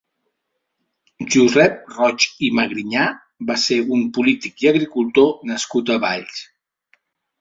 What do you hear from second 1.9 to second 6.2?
Roig i Magrinyà va ser un polític i agricultor nascut a